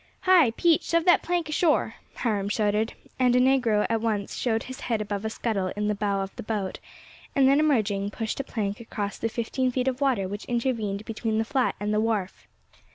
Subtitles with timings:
[0.21, 0.49] "Hi!
[0.57, 4.99] Pete, shove that plank ashore," Hiram shouted, and a negro at once showed his head
[4.99, 6.79] above a scuttle in the bow of the boat,
[7.35, 11.37] and then emerging, pushed a plank across the fifteen feet of water which intervened between
[11.37, 12.47] the flat and the wharf.